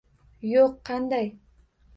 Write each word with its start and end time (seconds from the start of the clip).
-Yo'q, 0.53 0.73
qanday? 0.91 1.31